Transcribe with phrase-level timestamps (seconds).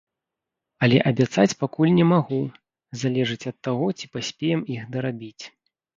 [0.85, 2.39] Але абяцаць пакуль не магу,
[3.03, 5.43] залежыць ад таго, ці паспеем іх дарабіць.